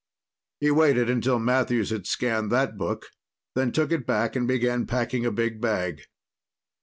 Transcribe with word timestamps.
He 0.59 0.71
waited 0.71 1.11
until 1.11 1.37
Matthews 1.37 1.91
had 1.91 2.07
scanned 2.07 2.51
that 2.51 2.75
book, 2.75 3.05
then 3.53 3.71
took 3.71 3.91
it 3.91 4.07
back 4.07 4.35
and 4.35 4.47
began 4.47 4.87
packing 4.87 5.27
a 5.27 5.31
big 5.31 5.61
bag. 5.61 6.01